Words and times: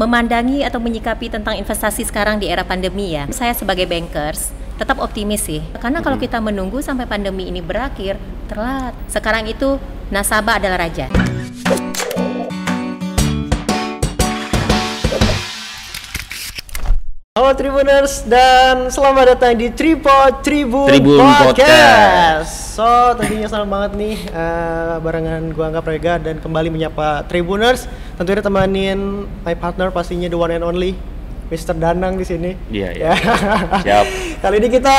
Memandangi 0.00 0.64
atau 0.64 0.80
menyikapi 0.80 1.28
tentang 1.28 1.52
investasi 1.60 2.08
sekarang 2.08 2.40
di 2.40 2.48
era 2.48 2.64
pandemi 2.64 3.12
ya, 3.12 3.28
saya 3.28 3.52
sebagai 3.52 3.84
bankers 3.84 4.48
tetap 4.80 4.96
optimis 4.96 5.44
sih. 5.44 5.60
Karena 5.76 6.00
kalau 6.00 6.16
kita 6.16 6.40
menunggu 6.40 6.80
sampai 6.80 7.04
pandemi 7.04 7.52
ini 7.52 7.60
berakhir, 7.60 8.16
telat. 8.48 8.96
Sekarang 9.12 9.44
itu 9.44 9.76
nasabah 10.08 10.56
adalah 10.56 10.88
raja. 10.88 11.12
Halo 17.36 17.52
Tribuners 17.52 18.24
dan 18.24 18.88
selamat 18.88 19.36
datang 19.36 19.60
di 19.60 19.68
Tripod 19.76 20.40
Tribun, 20.40 20.88
Tribun 20.88 21.20
Podcast. 21.20 22.61
So 22.72 23.12
tentunya 23.20 23.44
senang 23.52 23.68
banget 23.68 24.00
nih 24.00 24.16
eh, 24.32 24.96
barengan 25.04 25.52
gua 25.52 25.68
Angga 25.68 25.84
Prega 25.84 26.16
dan 26.16 26.40
kembali 26.40 26.72
menyapa 26.72 27.20
Tribuners. 27.28 27.84
Tentunya 28.16 28.40
temanin 28.40 29.28
my 29.44 29.52
partner 29.52 29.92
pastinya 29.92 30.24
the 30.24 30.40
one 30.40 30.56
and 30.56 30.64
only 30.64 30.96
Mr. 31.52 31.76
Danang 31.76 32.16
di 32.16 32.24
sini. 32.24 32.56
Iya, 32.72 32.96
iya. 32.96 33.12
Ya. 33.12 33.14
Siap. 33.84 34.06
Kali 34.48 34.56
ini 34.56 34.68
kita 34.72 34.94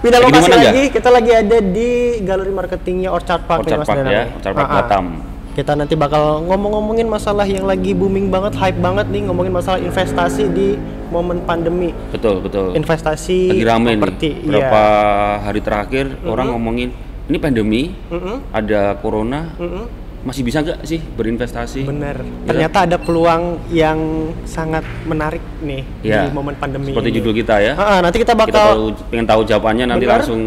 pindah 0.00 0.16
lokasi 0.16 0.48
lagi. 0.48 0.82
Kita 0.88 1.12
lagi 1.12 1.32
ada 1.36 1.60
di 1.60 2.24
galeri 2.24 2.52
marketingnya 2.56 3.12
Orchard 3.12 3.44
Park 3.44 3.68
nih, 3.68 3.76
Orchard 3.76 3.80
Mas 3.84 3.88
Park 3.92 3.98
Danang. 4.00 4.16
ya, 4.16 4.24
Orchard 4.40 4.54
Park 4.56 4.64
Ah, 4.64 4.72
ah. 4.72 4.78
Batam. 4.80 5.04
Kita 5.50 5.72
nanti 5.76 5.94
bakal 6.00 6.48
ngomong-ngomongin 6.48 7.04
masalah 7.04 7.44
yang 7.44 7.68
lagi 7.68 7.92
booming 7.92 8.32
banget, 8.32 8.56
hype 8.56 8.80
banget 8.80 9.12
nih, 9.12 9.28
ngomongin 9.28 9.52
masalah 9.52 9.76
investasi 9.76 10.48
di 10.56 10.80
momen 11.12 11.44
pandemi. 11.44 11.92
Betul, 12.16 12.40
betul. 12.40 12.72
Investasi 12.72 13.52
Lagi 13.52 13.66
rame 13.68 13.92
properti, 14.00 14.40
nih. 14.40 14.56
Berapa 14.56 14.80
iya. 14.80 15.44
hari 15.44 15.60
terakhir 15.60 16.04
orang 16.24 16.56
ngomongin 16.56 17.09
ini 17.30 17.38
pandemi, 17.38 17.94
Mm-mm, 18.10 18.50
ada 18.50 18.98
corona, 18.98 19.54
mm-mm. 19.54 19.86
masih 20.20 20.42
bisa 20.42 20.60
nggak 20.60 20.82
sih 20.82 20.98
berinvestasi? 20.98 21.86
Bener. 21.86 22.20
Ya. 22.20 22.46
Ternyata 22.50 22.78
ada 22.84 22.96
peluang 22.98 23.56
yang 23.70 23.96
sangat 24.44 24.82
menarik 25.06 25.40
nih 25.62 25.80
Ya. 26.02 26.26
di 26.26 26.34
momen 26.34 26.58
pandemi 26.58 26.90
Seperti 26.92 27.08
ini. 27.08 27.16
judul 27.22 27.32
kita 27.32 27.56
ya. 27.62 27.72
Ah, 27.78 27.86
ah, 27.86 27.98
nanti 28.02 28.20
kita 28.20 28.34
Kita 28.34 28.42
bakal 28.44 28.66
tahu, 28.68 28.84
pengen 29.08 29.26
tahu 29.30 29.40
jawabannya 29.46 29.84
nanti 29.88 30.04
Bener. 30.04 30.14
langsung 30.20 30.40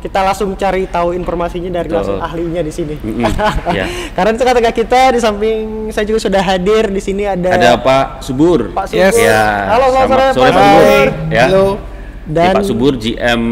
kita 0.00 0.18
langsung 0.24 0.48
cari 0.56 0.88
tahu 0.88 1.12
informasinya 1.12 1.68
dari 1.68 1.90
Betul. 1.90 1.98
langsung 2.00 2.18
ahlinya 2.22 2.62
di 2.64 2.72
sini. 2.72 2.94
Mm-mm, 2.96 3.26
ya. 3.78 3.84
Karena 4.14 4.30
itu 4.32 4.44
kata 4.46 4.72
kita 4.72 5.00
di 5.12 5.20
samping 5.20 5.58
saya 5.90 6.06
juga 6.06 6.20
sudah 6.22 6.40
hadir 6.40 6.88
di 6.88 7.02
sini 7.02 7.26
ada, 7.26 7.58
ada 7.58 7.70
Pak 7.76 8.22
Subur. 8.24 8.70
Pak 8.72 8.86
Subur. 8.88 9.02
Yes. 9.04 9.18
Ya. 9.18 9.76
Halo, 9.76 9.84
selamat 9.92 10.08
sore, 10.08 10.24
Pak 10.24 10.32
Subur. 10.38 11.06
Ya. 11.28 11.44
Halo. 11.50 11.66
Dan 12.24 12.54
Pak 12.56 12.64
Subur 12.64 12.92
GM 12.96 13.42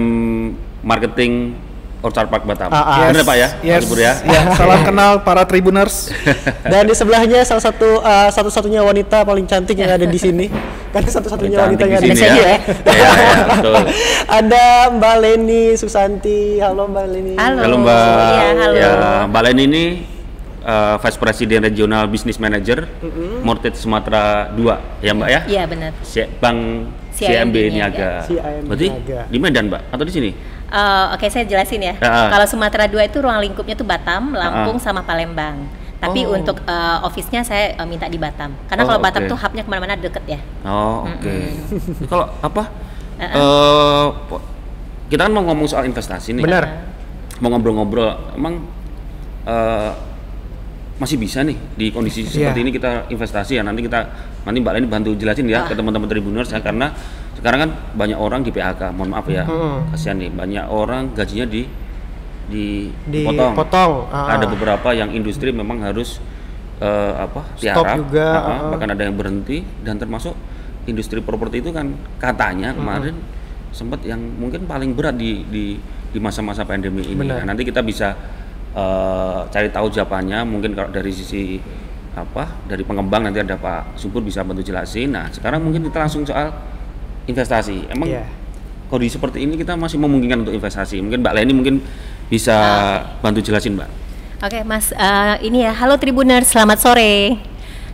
Marketing 0.80 1.58
Orchard 1.98 2.30
Park 2.30 2.46
Batam. 2.46 2.70
Ah, 2.70 2.78
ah. 2.78 2.98
Bener 3.10 3.26
Pak 3.26 3.36
ya? 3.36 3.48
Yes. 3.60 3.82
Subur 3.82 3.98
ya. 3.98 4.14
Ya, 4.22 4.40
salam 4.58 4.86
kenal 4.86 5.26
para 5.26 5.42
Tribuners. 5.42 6.14
dan 6.72 6.86
di 6.86 6.94
sebelahnya 6.94 7.42
salah 7.42 7.60
satu 7.60 7.98
uh, 7.98 8.30
satu-satunya 8.30 8.86
wanita 8.86 9.26
paling 9.26 9.44
cantik 9.44 9.74
yang 9.74 9.90
ada 9.90 10.06
di 10.06 10.18
sini. 10.30 10.46
Karena 10.88 11.10
satu-satunya 11.10 11.58
wanita 11.58 11.82
yang 11.84 11.98
ada 11.98 12.06
di 12.06 12.14
sini 12.14 12.38
ya. 12.38 12.46
ya. 12.46 12.58
Iya, 12.86 13.08
iya, 13.10 13.32
betul. 13.50 13.74
ada 14.30 14.64
Mbak 14.94 15.14
Leni 15.18 15.64
Susanti. 15.74 16.62
Halo 16.62 16.86
Mbak 16.86 17.04
Leni. 17.10 17.34
Halo. 17.34 17.58
Halo 17.66 17.76
Mbak. 17.82 17.98
Iya, 17.98 18.52
halo. 18.62 18.76
Ya, 18.78 18.90
Mbak 19.26 19.42
Leni 19.42 19.62
ini 19.66 19.84
uh, 20.62 20.96
Vice 21.02 21.18
President 21.18 21.66
Regional 21.66 22.06
Business 22.06 22.38
Manager 22.38 22.86
Mortgage 23.42 23.74
Sumatera 23.74 24.54
2 24.54 25.02
ya 25.02 25.12
Mbak 25.18 25.28
ya? 25.28 25.40
Iya 25.50 25.62
benar. 25.66 25.90
Si- 26.06 26.30
Bank 26.38 26.58
CIMB 27.18 27.50
CIMB 27.50 27.56
Niaga. 27.74 28.10
CIMB 28.22 28.70
Berarti 28.70 28.86
Niaga. 28.86 29.20
di 29.26 29.38
Medan 29.42 29.64
Mbak 29.66 29.82
atau 29.90 30.04
di 30.06 30.12
sini? 30.14 30.30
Eh, 30.68 31.06
Oke 31.10 31.26
saya 31.28 31.44
jelasin 31.44 31.80
ya. 31.80 31.94
Ah, 31.98 32.28
ah. 32.28 32.28
Kalau 32.30 32.46
Sumatera 32.46 32.84
2 32.84 33.00
itu 33.02 33.18
ruang 33.18 33.40
lingkupnya 33.40 33.72
tuh 33.72 33.84
Batam, 33.84 34.32
Lampung, 34.32 34.76
Ah, 34.76 34.82
sama 34.82 35.00
Palembang. 35.00 35.64
Tapi 35.98 36.22
Oh. 36.22 36.36
untuk 36.36 36.60
eh, 36.60 36.98
office-nya 37.02 37.40
saya 37.40 37.72
eh, 37.74 37.86
minta 37.86 38.04
di 38.04 38.16
Batam. 38.16 38.52
Karena 38.66 38.84
Oh, 38.84 38.88
kalau 38.88 39.00
Batam 39.00 39.24
tuh 39.24 39.34
hubnya 39.34 39.62
ke 39.62 39.68
mana-mana 39.68 39.96
deket 39.96 40.22
ya. 40.26 40.40
Oh, 40.62 41.02
oke. 41.04 41.34
Kalau 42.06 42.28
apa? 42.38 42.62
Ah, 43.16 43.24
eh, 43.24 44.06
po- 44.28 44.44
kita 45.08 45.24
kan 45.24 45.32
mau 45.32 45.42
ngomong 45.42 45.66
soal 45.66 45.84
investasi 45.84 46.36
nih. 46.36 46.44
Benar. 46.44 46.64
Mau 47.38 47.48
ngobrol-ngobrol, 47.48 48.34
emang 48.34 48.60
eh, 49.42 49.92
masih 50.98 51.16
bisa 51.16 51.40
nih 51.40 51.56
di 51.72 51.88
kondisi 51.88 52.22
Iya. 52.22 52.52
seperti 52.52 52.58
ini 52.60 52.70
kita 52.70 53.08
investasi 53.08 53.56
ya. 53.56 53.62
Nanti 53.62 53.80
kita 53.80 54.00
nanti 54.48 54.64
Mbak 54.64 54.72
Leni 54.80 54.88
bantu 54.88 55.10
jelasin 55.12 55.44
ya 55.44 55.68
ke 55.68 55.76
teman-teman 55.76 56.08
tribuners 56.08 56.48
ya 56.48 56.64
karena 56.64 56.88
sekarang 57.38 57.58
kan 57.68 57.70
banyak 57.94 58.18
orang 58.18 58.40
di 58.42 58.50
PHK. 58.50 58.90
Mohon 58.96 59.10
maaf 59.14 59.26
ya. 59.30 59.44
Mm-mm. 59.46 59.94
Kasihan 59.94 60.16
nih, 60.18 60.32
banyak 60.32 60.64
orang 60.66 61.12
gajinya 61.14 61.46
di 61.46 61.62
di 62.48 62.88
Dipotong. 63.06 63.52
potong. 63.54 63.92
Ah, 64.10 64.34
Ada 64.34 64.48
ah. 64.48 64.50
beberapa 64.50 64.88
yang 64.96 65.12
industri 65.12 65.52
memang 65.52 65.84
harus 65.84 66.18
eh, 66.80 67.12
apa? 67.14 67.44
Stop 67.54 67.84
tiarap. 67.84 67.96
juga, 68.00 68.26
Ah, 68.26 68.34
ah, 68.34 68.42
ah, 68.42 68.56
ah. 68.58 68.68
bahkan 68.74 68.88
ada 68.90 69.02
yang 69.04 69.14
berhenti 69.14 69.62
dan 69.84 70.00
termasuk 70.00 70.32
industri 70.88 71.20
properti 71.20 71.60
itu 71.60 71.70
kan 71.70 71.92
katanya 72.16 72.72
kemarin 72.72 73.12
sempat 73.70 74.00
yang 74.00 74.16
mungkin 74.18 74.64
paling 74.64 74.96
berat 74.96 75.20
di 75.20 75.44
di 75.46 75.76
di 76.08 76.18
masa-masa 76.18 76.64
pandemi 76.64 77.04
ini. 77.04 77.20
Benar. 77.20 77.44
Nah, 77.44 77.52
nanti 77.54 77.62
kita 77.68 77.84
bisa 77.84 78.16
eh, 78.74 79.40
cari 79.46 79.68
tahu 79.70 79.92
jawabannya. 79.94 80.42
Mungkin 80.42 80.72
kalau 80.74 80.90
dari 80.90 81.12
sisi 81.14 81.60
apa 82.22 82.48
dari 82.66 82.82
pengembang 82.82 83.26
nanti 83.26 83.38
ada 83.38 83.54
Pak 83.54 83.94
Subur 83.98 84.22
bisa 84.22 84.42
bantu 84.42 84.62
jelasin. 84.62 85.12
Nah, 85.12 85.30
sekarang 85.30 85.62
mungkin 85.62 85.86
kita 85.86 86.02
langsung 86.02 86.24
soal 86.24 86.50
investasi. 87.28 87.92
Emang 87.92 88.08
Iya. 88.08 88.24
kondisi 88.88 89.20
seperti 89.20 89.44
ini 89.44 89.60
kita 89.60 89.76
masih 89.76 90.00
memungkinkan 90.00 90.48
untuk 90.48 90.54
investasi. 90.56 91.04
Mungkin 91.04 91.20
Mbak 91.20 91.34
Leni 91.36 91.52
mungkin 91.52 91.74
bisa 92.32 92.56
bantu 93.20 93.44
jelasin, 93.44 93.76
Mbak. 93.76 93.90
Oke 94.38 94.62
Mas, 94.64 94.94
eh, 94.94 95.34
ini 95.44 95.66
ya. 95.66 95.74
Halo 95.74 95.98
Tribuners, 96.00 96.48
selamat 96.48 96.78
sore. 96.80 97.36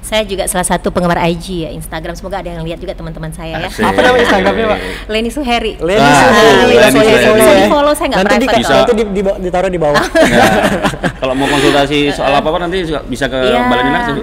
Saya 0.05 0.21
juga 0.23 0.45
salah 0.45 0.69
satu 0.69 0.93
penggemar 0.93 1.17
IG 1.25 1.65
ya, 1.65 1.71
Instagram. 1.73 2.13
Semoga 2.13 2.45
ada 2.45 2.53
yang 2.53 2.61
lihat 2.61 2.77
juga 2.77 2.93
teman-teman 2.93 3.33
saya 3.33 3.57
ya. 3.57 3.69
Apa 3.73 3.99
nama 3.99 4.17
Instagramnya, 4.21 4.67
Pak? 4.69 4.79
Leni 5.09 5.31
Suheri. 5.33 5.81
Leni 5.81 5.97
Ah, 5.99 6.13
Suheri. 6.21 6.53
Leni 6.69 6.77
Bisa 6.77 6.89
Suheri. 6.93 7.25
Bisa 7.35 7.49
ya. 7.49 7.57
di-follow, 7.65 7.93
saya 7.97 8.07
nggak 8.13 8.21
nanti 8.21 8.37
di, 8.37 8.47
private 8.47 8.69
nanti 8.69 8.93
di, 8.93 9.05
di- 9.11 9.39
ditaruh 9.41 9.71
di 9.73 9.81
bawah. 9.81 10.05
Nah, 10.05 10.51
kalau 11.25 11.33
mau 11.33 11.49
konsultasi 11.49 12.13
soal 12.13 12.37
apa-apa 12.37 12.59
nanti 12.61 12.85
juga 12.85 13.01
bisa 13.03 13.25
ke. 13.27 13.39
Mbak 13.65 13.77
Leni 13.81 13.91
langsung. 13.91 14.17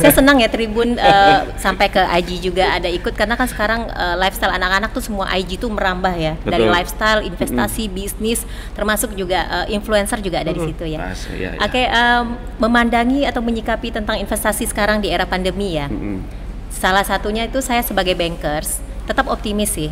Saya 0.00 0.12
senang 0.16 0.36
ya 0.40 0.48
Tribun 0.48 0.96
eh, 0.96 1.38
sampai 1.60 1.92
ke 1.92 2.00
IG 2.00 2.40
juga 2.40 2.80
ada 2.80 2.88
ikut 2.88 3.12
karena 3.12 3.36
kan 3.36 3.44
sekarang 3.44 3.92
eh, 3.92 4.16
lifestyle 4.16 4.56
anak-anak 4.56 4.88
tuh 4.90 5.04
semua 5.04 5.28
IG 5.36 5.60
tuh 5.60 5.68
merambah 5.68 6.16
ya 6.16 6.40
dari 6.40 6.64
Betul. 6.64 6.72
lifestyle, 6.72 7.20
investasi, 7.20 7.92
bisnis, 7.92 8.40
termasuk 8.72 9.12
juga 9.12 9.68
eh, 9.68 9.76
influencer 9.76 10.24
juga 10.24 10.40
ada 10.40 10.48
di 10.48 10.64
situ 10.64 10.88
ya. 10.88 11.12
Iya, 11.12 11.12
iya. 11.36 11.50
Oke, 11.60 11.82
em, 11.84 12.24
memandangi 12.56 13.28
atau 13.28 13.44
menyikapi 13.44 13.92
tentang 13.92 14.16
investasi 14.16 14.64
sekarang 14.64 15.04
di 15.04 15.09
era 15.10 15.26
pandemi 15.26 15.74
ya. 15.76 15.90
Mm-mm. 15.90 16.22
Salah 16.70 17.02
satunya 17.02 17.50
itu 17.50 17.58
saya 17.60 17.82
sebagai 17.82 18.14
bankers 18.14 18.78
tetap 19.04 19.26
optimis 19.26 19.74
sih. 19.74 19.90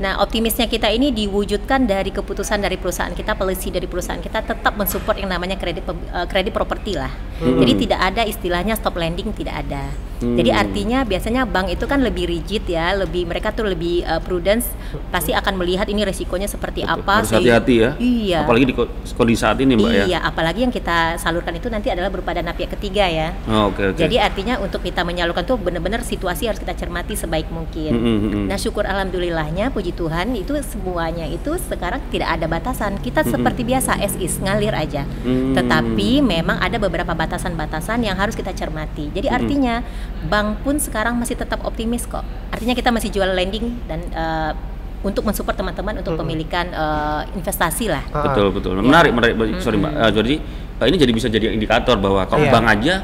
Nah, 0.00 0.18
optimisnya 0.18 0.66
kita 0.66 0.88
ini 0.88 1.12
diwujudkan 1.12 1.84
dari 1.84 2.10
keputusan 2.10 2.64
dari 2.64 2.80
perusahaan 2.80 3.12
kita, 3.12 3.36
policy 3.36 3.68
dari 3.68 3.84
perusahaan 3.84 4.22
kita 4.22 4.40
tetap 4.40 4.74
mensupport 4.74 5.20
yang 5.20 5.30
namanya 5.30 5.60
kredit 5.60 5.84
eh, 5.86 6.26
kredit 6.30 6.54
properti 6.54 6.96
lah. 6.96 7.12
Jadi 7.42 7.72
tidak 7.86 8.00
ada 8.00 8.22
istilahnya 8.22 8.74
stop 8.78 8.94
lending 8.94 9.34
tidak 9.34 9.66
ada. 9.66 9.90
Jadi 10.22 10.54
Hmm. 10.54 10.62
artinya 10.62 10.98
biasanya 11.02 11.42
bank 11.42 11.74
itu 11.74 11.82
kan 11.90 11.98
lebih 11.98 12.30
rigid 12.30 12.62
ya, 12.70 12.94
lebih 12.94 13.26
mereka 13.26 13.50
tuh 13.50 13.66
lebih 13.66 14.06
eh, 14.06 14.22
prudence, 14.22 14.70
pasti 15.10 15.34
akan 15.34 15.58
melihat 15.58 15.90
ini 15.90 16.06
resikonya 16.06 16.46
seperti 16.46 16.86
apa. 16.86 17.26
Harus 17.26 17.34
hati-hati 17.34 17.74
ya. 17.82 17.90
Iya. 17.98 18.46
Apalagi 18.46 18.70
di 18.70 18.74
ko- 18.74 18.86
kondisi 19.18 19.42
saat 19.42 19.58
ini, 19.58 19.74
Mbak 19.74 19.90
ya. 19.90 20.04
Iya, 20.06 20.18
apalagi 20.22 20.62
yang 20.62 20.70
kita 20.70 21.18
salurkan 21.18 21.58
itu 21.58 21.66
nanti 21.66 21.90
adalah 21.90 22.06
berupa 22.06 22.30
dana 22.30 22.54
pihak 22.54 22.78
ketiga 22.78 23.02
ya. 23.10 23.34
Oh, 23.50 23.74
oke 23.74 23.82
oke. 23.94 23.98
Jadi 23.98 24.16
artinya 24.22 24.62
untuk 24.62 24.86
kita 24.86 25.02
menyalurkan 25.02 25.42
tuh 25.42 25.58
benar-benar 25.58 26.06
situasi 26.06 26.46
harus 26.46 26.62
kita 26.62 26.78
cermati 26.78 27.18
sebaik 27.18 27.50
mungkin. 27.50 27.90
Mm, 27.90 28.06
mm, 28.06 28.18
mm. 28.22 28.44
Nah 28.46 28.58
syukur 28.62 28.86
alhamdulillahnya 28.86 29.74
puji 29.74 29.90
Tuhan 29.90 30.38
itu 30.38 30.54
semuanya 30.62 31.26
itu 31.26 31.58
sekarang 31.58 31.98
tidak 32.14 32.30
ada 32.30 32.46
batasan. 32.46 32.94
Kita 33.02 33.26
seperti 33.26 33.66
biasa 33.66 33.98
as 33.98 34.14
is 34.22 34.38
ngalir 34.38 34.70
aja. 34.70 35.02
Mm. 35.26 35.58
Tetapi 35.58 36.22
memang 36.22 36.62
ada 36.62 36.78
beberapa 36.78 37.10
batasan-batasan 37.32 38.04
yang 38.04 38.20
harus 38.20 38.36
kita 38.36 38.52
cermati. 38.52 39.08
Jadi 39.16 39.32
artinya 39.32 39.80
bank 40.28 40.60
pun 40.60 40.76
sekarang 40.76 41.16
masih 41.16 41.40
tetap 41.40 41.64
optimis 41.64 42.04
kok. 42.04 42.20
Artinya 42.52 42.76
kita 42.76 42.92
masih 42.92 43.08
jual 43.08 43.32
lending 43.32 43.80
dan 43.88 44.04
eh, 44.12 44.52
untuk 45.00 45.24
mensupport 45.24 45.56
teman-teman 45.56 46.04
untuk 46.04 46.20
pemilikan 46.20 46.68
eh, 46.68 47.22
investasi 47.40 47.88
lah. 47.88 48.04
Ah, 48.12 48.28
betul 48.28 48.52
betul. 48.52 48.76
Menarik 48.84 49.16
menarik. 49.16 49.34
Sorry, 49.64 49.80
Mbak. 49.80 49.92
Eh, 49.96 50.12
jadi 50.12 50.34
ini 50.92 50.96
jadi 51.00 51.12
bisa 51.16 51.26
jadi 51.32 51.56
indikator 51.56 51.96
bahwa 51.96 52.28
kalau 52.28 52.44
Iya. 52.44 52.52
bank 52.52 52.66
aja 52.68 52.94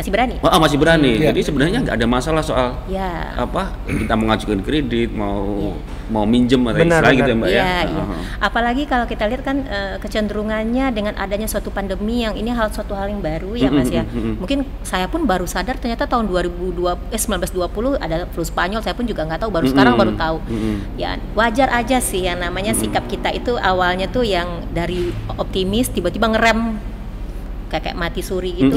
Masih 0.00 0.10
berani? 0.10 0.34
Wah, 0.40 0.56
masih 0.56 0.76
berani. 0.76 1.12
Iya. 1.14 1.28
Jadi 1.28 1.40
sebenarnya 1.44 1.78
nggak 1.82 1.96
ada 2.00 2.08
masalah 2.08 2.40
soal 2.40 2.68
Ya. 2.88 3.36
apa 3.36 3.76
kita 3.84 4.16
mengajukan 4.16 4.58
kredit, 4.60 5.12
mau 5.12 5.76
mau 6.08 6.24
minjem 6.24 6.58
atau 6.64 6.74
Benar, 6.74 7.04
istilah 7.04 7.12
benar. 7.12 7.18
gitu 7.20 7.28
ya, 7.28 7.36
Mbak 7.36 7.48
ya. 7.48 7.54
Iya, 7.54 7.78
iya. 7.84 8.02
Heeh. 8.02 8.20
Apalagi 8.40 8.82
kalau 8.84 9.04
kita 9.04 9.24
lihat 9.26 9.42
kan 9.42 9.56
eh, 9.62 9.96
kecenderungannya 10.00 10.84
dengan 10.90 11.14
adanya 11.14 11.44
suatu 11.44 11.68
pandemi 11.68 12.24
yang 12.24 12.32
ini 12.32 12.48
hal 12.48 12.66
suatu 12.68 12.92
hal 12.92 13.06
yang 13.06 13.20
baru 13.20 13.52
ya 13.54 13.68
Mm-mm, 13.68 13.78
Mas 13.78 13.90
ya. 13.90 14.02
mm-mm. 14.02 14.34
Mungkin 14.38 14.58
saya 14.80 15.04
pun 15.04 15.22
baru 15.22 15.44
sadar 15.44 15.76
ternyata 15.76 16.06
tahun 16.06 16.26
2002 16.26 16.80
eh 17.10 17.20
1920 17.20 18.00
ada 18.00 18.24
flu 18.26 18.40
Spanyol 18.40 18.80
saya 18.80 18.92
pun 18.92 19.04
juga 19.04 19.22
nggak 19.22 19.38
tahu 19.38 19.50
baru 19.52 19.64
Mm-mm, 19.64 19.74
sekarang 19.76 19.94
baru 19.94 20.12
tahu. 20.14 20.36
mm-mm. 20.42 20.76
Ya, 20.96 21.10
wajar 21.32 21.68
aja 21.70 22.00
sih 22.00 22.24
yang 22.24 22.40
namanya 22.40 22.72
sikap 22.72 23.04
kita 23.04 23.30
itu 23.30 23.54
awalnya 23.54 24.08
tuh 24.08 24.24
yang 24.24 24.48
dari 24.70 25.12
optimis 25.30 25.88
tiba-tiba 25.88 26.26
ngerem 26.26 26.80
kayak 27.70 27.86
kayak 27.86 27.96
mati 27.96 28.20
suri 28.20 28.50
gitu. 28.52 28.74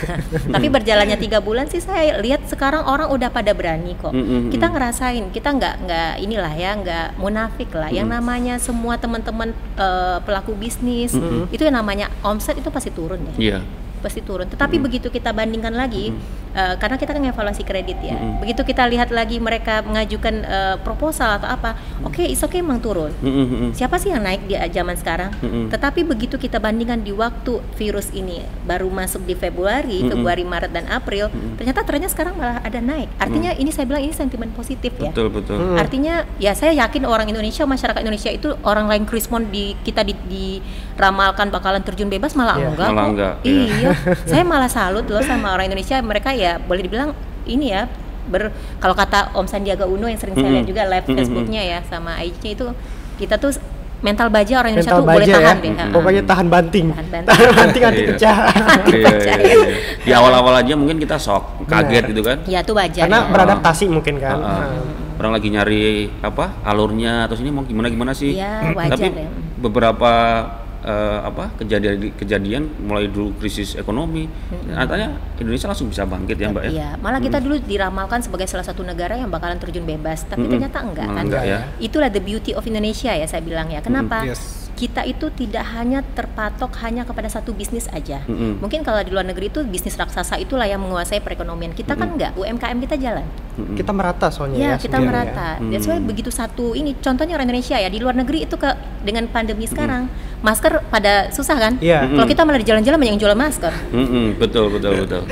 Tapi 0.54 0.66
berjalannya 0.66 1.20
tiga 1.20 1.38
bulan 1.38 1.68
sih 1.68 1.78
saya 1.78 2.16
lihat 2.18 2.48
sekarang 2.48 2.82
orang 2.82 3.12
udah 3.12 3.28
pada 3.28 3.52
berani 3.52 3.94
kok. 3.94 4.10
Mm-mm. 4.10 4.48
Kita 4.48 4.72
ngerasain, 4.72 5.28
kita 5.28 5.52
nggak 5.52 5.74
nggak 5.84 6.12
inilah 6.18 6.54
ya, 6.56 6.72
nggak 6.74 7.20
munafik 7.20 7.68
lah. 7.76 7.92
Yang 7.92 8.08
namanya 8.10 8.54
semua 8.56 8.96
teman-teman 8.96 9.52
eh, 9.76 10.18
pelaku 10.24 10.56
bisnis 10.56 11.12
itu 11.50 11.60
yang 11.60 11.76
namanya 11.76 12.08
omset 12.24 12.56
itu 12.56 12.70
pasti 12.70 12.88
turun 12.88 13.20
ya 13.20 13.34
Iya. 13.36 13.58
pasti 14.00 14.24
turun. 14.24 14.48
Tetapi 14.48 14.80
begitu 14.80 15.12
kita 15.12 15.28
bandingkan 15.30 15.76
lagi, 15.76 16.08
eh, 16.52 16.74
karena 16.76 16.96
kita 16.96 17.12
kan 17.12 17.22
evaluasi 17.22 17.62
kredit 17.62 17.98
ya. 18.00 18.16
Begitu 18.38 18.62
kita 18.64 18.86
lihat 18.86 19.10
lagi 19.10 19.36
mereka 19.36 19.80
mengajukan 19.80 20.34
eh, 20.40 20.76
proposal 20.80 21.36
atau 21.36 21.48
apa, 21.48 21.74
oke, 22.02 22.20
is 22.20 22.38
okay 22.38 22.60
emang 22.60 22.78
turun. 22.78 23.12
Mm-mm, 23.18 23.46
mm-mm. 23.46 23.70
Siapa 23.72 23.96
sih 23.96 24.10
yang 24.10 24.20
naik 24.20 24.44
di 24.44 24.54
zaman 24.70 24.94
sekarang? 24.94 25.30
Mm-mm. 25.38 25.68
Tetapi 25.68 26.02
begitu 26.02 26.36
kita 26.36 26.58
bandingkan 26.58 27.00
di 27.00 27.10
waktu 27.10 27.60
virus 27.74 28.10
ini 28.10 28.40
baru 28.62 28.86
masuk 28.86 29.24
di 29.24 29.34
Februari, 29.34 30.02
Mm-mm. 30.02 30.10
Februari, 30.12 30.42
Maret 30.42 30.70
dan 30.70 30.86
April, 30.86 31.28
ternyata 31.56 31.82
trennya 31.82 32.08
sekarang 32.08 32.34
malah 32.34 32.60
ada 32.60 32.78
naik. 32.78 33.08
Artinya 33.16 33.52
ini 33.52 33.70
saya 33.70 33.86
bilang 33.86 34.02
ini 34.02 34.12
sentimen 34.12 34.50
positif 34.50 34.92
ya. 34.96 35.10
Betul 35.10 35.30
betul. 35.30 35.56
Hmm. 35.56 35.76
Artinya 35.76 36.26
ya 36.36 36.52
saya 36.52 36.72
yakin 36.76 37.04
orang 37.04 37.28
Indonesia, 37.28 37.62
masyarakat 37.64 38.00
Indonesia 38.00 38.30
itu 38.30 38.48
orang 38.62 38.86
lain 38.86 39.04
respon 39.06 39.48
di 39.48 39.74
kita 39.80 40.02
di, 40.02 40.14
diramalkan 40.28 41.48
bakalan 41.48 41.80
terjun 41.80 42.08
bebas 42.08 42.34
malah 42.34 42.56
Iya. 42.56 42.68
enggak 42.70 42.88
Malah 42.90 43.04
kok. 43.04 43.10
enggak, 43.14 43.34
iya. 43.42 43.62
Iya. 43.70 43.90
saya 44.30 44.42
malah 44.44 44.70
salut 44.70 45.06
loh 45.06 45.22
sama 45.22 45.54
orang 45.54 45.70
Indonesia. 45.70 45.96
Mereka 46.00 46.30
ya 46.40 46.56
boleh 46.58 46.80
dibilang 46.80 47.10
ini 47.44 47.70
ya 47.70 47.84
ber 48.26 48.48
kalau 48.78 48.94
kata 48.94 49.34
Om 49.34 49.44
Sandiaga 49.44 49.84
Uno 49.84 50.06
yang 50.06 50.16
sering 50.16 50.32
saya 50.32 50.44
Mm-mm. 50.44 50.56
lihat 50.60 50.68
juga 50.68 50.82
live 50.86 51.04
Mm-mm. 51.04 51.18
Facebooknya 51.18 51.62
ya 51.62 51.78
sama 51.84 52.16
IG-nya 52.20 52.52
itu 52.54 52.66
kita 53.16 53.36
tuh 53.36 53.52
mental 54.00 54.32
baja 54.32 54.64
orang 54.64 54.72
Indonesia 54.72 54.96
Mental 54.96 55.04
tuh 55.04 55.12
boleh 55.12 55.26
baja 55.28 55.34
tahan 55.36 55.56
ya. 55.56 55.60
deh. 55.60 55.72
ha. 55.76 55.84
Pokoknya 55.92 56.22
tahan 56.24 56.46
banting. 56.48 56.86
Tahan 56.88 57.08
banting. 57.12 57.28
Tahan 57.28 57.50
banting 57.52 57.82
anti 57.84 58.00
Iya. 58.00 58.08
pecah. 58.08 58.36
Anti 58.48 58.92
Iya, 58.96 59.04
pecah, 59.04 59.36
iya, 59.36 59.44
ya. 59.44 59.56
iya. 59.60 59.76
Di 60.00 60.10
awal-awal 60.16 60.54
aja 60.56 60.72
mungkin 60.72 60.96
kita 60.96 61.16
shock, 61.20 61.44
kaget 61.68 62.08
Benar. 62.08 62.10
gitu 62.16 62.22
kan. 62.24 62.38
Ya 62.48 62.58
itu 62.64 62.72
wajar. 62.72 63.04
Karena 63.04 63.20
ya. 63.20 63.28
beradaptasi 63.28 63.84
mungkin 63.92 64.14
kan. 64.16 64.36
Ah, 64.36 64.48
ah. 64.48 64.56
Nah. 64.72 64.82
Orang 65.20 65.36
lagi 65.36 65.48
nyari 65.52 65.84
apa 66.24 66.64
alurnya 66.64 67.28
atau 67.28 67.36
sini 67.36 67.52
mau 67.52 67.60
gimana 67.60 67.92
gimana 67.92 68.16
sih? 68.16 68.40
Iya, 68.40 68.72
wajar 68.72 68.96
Tapi 68.96 69.04
ya. 69.12 69.28
beberapa 69.60 70.12
eh, 70.80 71.18
apa 71.20 71.52
kejadian 71.56 72.12
kejadian 72.14 72.62
mulai 72.80 73.06
dulu 73.06 73.36
krisis 73.36 73.74
ekonomi, 73.74 74.26
katanya 74.66 75.08
Indonesia 75.36 75.66
langsung 75.68 75.88
bisa 75.88 76.04
bangkit 76.04 76.36
ya 76.36 76.48
mbak 76.48 76.62
ya? 76.66 76.70
Iya, 76.70 76.88
malah 76.98 77.18
kita 77.18 77.38
dulu 77.38 77.60
diramalkan 77.60 78.20
sebagai 78.20 78.46
salah 78.46 78.64
satu 78.64 78.80
negara 78.80 79.14
yang 79.14 79.28
bakalan 79.28 79.56
terjun 79.56 79.84
bebas, 79.84 80.24
tapi 80.24 80.44
Mm-mm. 80.44 80.52
ternyata 80.56 80.78
enggak 80.80 81.06
Malah 81.06 81.16
kan. 81.16 81.24
enggak 81.28 81.44
ya. 81.44 81.58
Itulah 81.78 82.08
the 82.08 82.20
beauty 82.20 82.52
of 82.52 82.64
Indonesia 82.64 83.12
ya 83.12 83.24
saya 83.24 83.40
bilang 83.40 83.68
ya. 83.68 83.80
Kenapa? 83.80 84.24
Yes. 84.24 84.58
Kita 84.70 85.04
itu 85.04 85.28
tidak 85.36 85.60
hanya 85.76 86.00
terpatok 86.00 86.72
hanya 86.80 87.04
kepada 87.04 87.28
satu 87.28 87.52
bisnis 87.52 87.84
aja. 87.92 88.24
Mm-mm. 88.24 88.64
Mungkin 88.64 88.80
kalau 88.80 89.04
di 89.04 89.12
luar 89.12 89.28
negeri 89.28 89.52
itu 89.52 89.60
bisnis 89.60 89.92
raksasa 89.92 90.40
itulah 90.40 90.64
yang 90.64 90.80
menguasai 90.80 91.20
perekonomian. 91.20 91.76
Kita 91.76 91.92
kan 91.92 92.16
enggak, 92.16 92.32
UMKM 92.32 92.80
kita 92.88 92.96
jalan. 92.96 93.28
Mm-mm. 93.60 93.76
Kita 93.76 93.92
merata 93.92 94.32
soalnya 94.32 94.56
Ya, 94.56 94.70
ya. 94.72 94.76
kita 94.80 94.96
merata. 94.96 95.60
Hmm. 95.60 95.68
That's 95.68 95.84
why 95.84 96.00
begitu 96.00 96.32
satu 96.32 96.72
ini 96.72 96.96
contohnya 96.96 97.36
orang 97.36 97.52
Indonesia 97.52 97.76
ya 97.76 97.92
di 97.92 98.00
luar 98.00 98.16
negeri 98.16 98.48
itu 98.48 98.56
ke 98.56 98.72
dengan 99.04 99.28
pandemi 99.28 99.68
sekarang 99.68 100.08
masker 100.40 100.80
pada 100.86 101.28
susah 101.28 101.56
kan? 101.56 101.72
Iya. 101.78 102.04
Kalau 102.06 102.24
kita 102.24 102.42
malah 102.42 102.56
di 102.56 102.64
jalan-jalan 102.64 102.96
banyak 102.96 103.12
yang 103.14 103.22
jual 103.22 103.34
masker. 103.34 103.72
Mm-mm, 103.90 104.36
betul 104.36 104.68
betul 104.70 104.92
betul. 105.04 105.22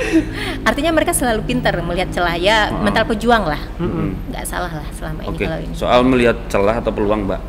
Artinya 0.61 0.91
mereka 0.91 1.11
selalu 1.11 1.41
pintar 1.43 1.73
melihat 1.79 2.09
celah 2.09 2.33
ya 2.33 2.69
Ah. 2.69 2.79
mental 2.79 3.05
pejuang 3.05 3.43
lah. 3.43 3.61
Mm-mm. 3.77 4.13
Nggak 4.29 4.45
salah 4.45 4.69
lah 4.71 4.87
selama 4.91 5.25
ini 5.25 5.37
kalau 5.39 5.59
ini. 5.59 5.73
soal 5.73 5.99
melihat 6.03 6.37
celah 6.45 6.77
atau 6.77 6.91
peluang 6.91 7.25
mbak, 7.25 7.41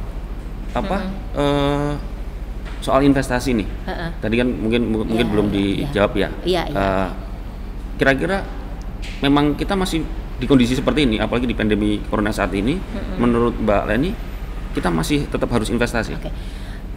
apa 0.72 0.96
eh, 1.36 1.92
soal 2.80 3.00
investasi 3.02 3.52
nih? 3.54 3.68
Heeh. 3.84 4.08
Tadi 4.18 4.34
kan 4.36 4.48
mungkin 4.48 4.80
mungkin 4.88 5.20
Ya, 5.20 5.28
belum 5.28 5.46
ya, 5.46 5.52
dijawab 5.52 6.12
ya. 6.14 6.28
Iya, 6.42 6.62
iya. 6.64 6.76
Eh, 6.76 7.08
Kira-kira 7.96 8.40
memang 9.20 9.52
kita 9.52 9.76
masih 9.76 10.00
di 10.40 10.48
kondisi 10.48 10.72
seperti 10.72 11.04
ini, 11.04 11.20
apalagi 11.20 11.44
di 11.44 11.52
pandemi 11.52 12.00
corona 12.00 12.32
saat 12.32 12.48
ini, 12.50 12.80
menurut 13.14 13.52
Mbak 13.54 13.82
Leni, 13.84 14.16
kita 14.72 14.88
masih 14.88 15.28
tetap 15.28 15.52
harus 15.52 15.68
investasi. 15.68 16.16
Oke. 16.16 16.32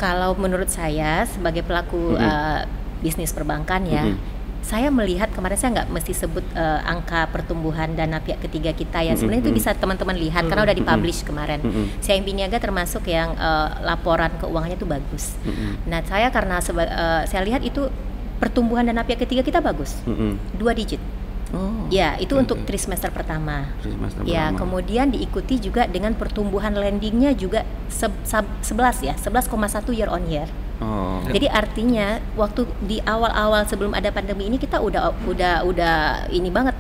Kalau 0.04 0.36
menurut 0.36 0.68
saya 0.68 1.24
sebagai 1.24 1.64
pelaku 1.64 2.20
Mm-mm. 2.20 2.20
eh, 2.20 2.62
bisnis 3.00 3.32
perbankan 3.32 3.88
ya, 3.88 4.04
Mm-mm. 4.04 4.20
saya 4.60 4.92
melihat 4.92 5.32
kemarin 5.32 5.56
saya 5.56 5.80
nggak 5.80 5.90
mesti 5.96 6.12
sebut 6.12 6.44
eh, 6.52 6.80
angka 6.84 7.32
pertumbuhan 7.32 7.96
dana 7.96 8.20
pihak 8.20 8.44
ketiga 8.44 8.76
kita 8.76 9.00
ya. 9.00 9.16
Sebenarnya 9.16 9.48
itu 9.48 9.52
mm-mm. 9.56 9.60
bisa 9.64 9.72
teman-teman 9.72 10.20
lihat 10.20 10.44
karena 10.44 10.68
udah 10.68 10.76
dipublish 10.76 11.24
kemarin. 11.24 11.64
Mm-mm. 11.64 12.04
CIMB 12.04 12.36
Niaga 12.36 12.60
termasuk 12.60 13.08
yang 13.08 13.32
eh, 13.32 13.70
laporan 13.80 14.36
keuangannya 14.44 14.76
itu 14.76 14.84
bagus. 14.84 15.40
Mm-mm. 15.48 15.88
Nah 15.88 16.04
saya 16.04 16.28
karena 16.28 16.60
seba- 16.60 16.92
eh, 16.92 17.22
saya 17.24 17.48
lihat 17.48 17.64
itu 17.64 17.88
pertumbuhan 18.44 18.84
dana 18.84 19.08
pihak 19.08 19.24
ketiga 19.24 19.40
kita 19.40 19.64
bagus, 19.64 20.04
Mm-mm. 20.04 20.36
dua 20.60 20.76
digit. 20.76 21.00
Oh, 21.54 21.86
Ya 21.88 22.18
itu 22.18 22.34
oke, 22.34 22.42
untuk 22.42 22.58
trimester 22.66 23.14
pertama. 23.14 23.70
Trimester 23.80 24.26
Ya, 24.26 24.50
pertama. 24.50 24.58
kemudian 24.58 25.08
diikuti 25.08 25.62
juga 25.62 25.86
dengan 25.86 26.18
pertumbuhan 26.18 26.74
lendingnya 26.74 27.38
juga 27.38 27.62
se- 27.88 28.10
sab- 28.24 28.50
11 28.60 29.00
ya, 29.00 29.14
11,1 29.14 29.94
year 29.94 30.10
on 30.10 30.26
year. 30.26 30.50
Oh. 30.82 31.22
Jadi 31.30 31.46
artinya 31.46 32.18
waktu 32.34 32.66
di 32.82 32.98
awal-awal 33.00 33.64
sebelum 33.64 33.94
ada 33.94 34.10
pandemi 34.10 34.50
ini 34.50 34.58
kita 34.58 34.82
udah 34.82 35.14
udah 35.24 35.62
udah 35.64 35.96
ini 36.28 36.50
banget 36.50 36.74